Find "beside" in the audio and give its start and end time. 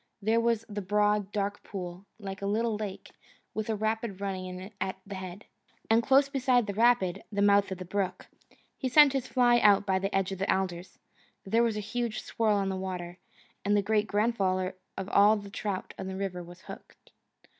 6.27-6.65